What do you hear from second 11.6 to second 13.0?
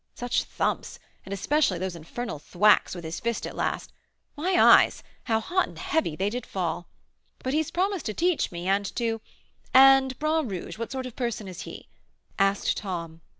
he?" asked